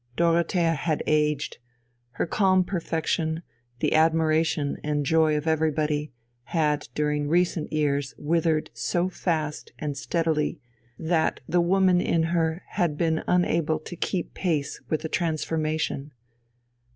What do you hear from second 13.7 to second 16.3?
to keep pace with the transformation.